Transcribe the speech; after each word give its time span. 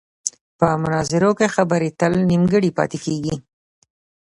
په 0.57 0.67
مناظرو 0.83 1.31
کې 1.39 1.53
خبرې 1.55 1.89
تل 1.99 2.13
نیمګړې 2.29 2.71
پاتې 2.77 2.97
کېږي. 3.05 3.35